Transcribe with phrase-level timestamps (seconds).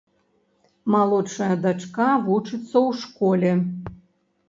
[0.95, 3.51] Малодшая дачка вучыцца ў школе.